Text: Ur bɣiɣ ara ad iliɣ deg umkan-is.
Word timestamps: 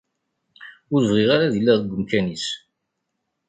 Ur 0.93 1.01
bɣiɣ 1.09 1.29
ara 1.31 1.45
ad 1.47 1.55
iliɣ 1.59 1.77
deg 1.79 1.93
umkan-is. 1.95 2.45